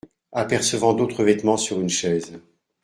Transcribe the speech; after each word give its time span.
Apercevant 0.33 0.95
d’autres 0.95 1.23
vêtements 1.23 1.57
sur 1.57 1.79
une 1.79 1.87
chaise. 1.87 2.33